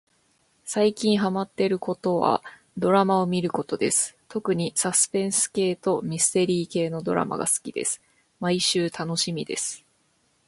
[0.65, 2.41] さいきんはまってることは
[2.75, 8.01] どらまをみることですとくにさすぺんすけいとみすてりーけいのどらまがすきです
[8.39, 9.85] まいしゅうたのしみです